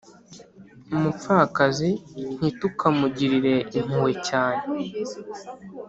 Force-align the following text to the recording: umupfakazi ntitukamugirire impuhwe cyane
umupfakazi 0.95 1.89
ntitukamugirire 2.37 3.55
impuhwe 3.79 4.13
cyane 4.27 4.63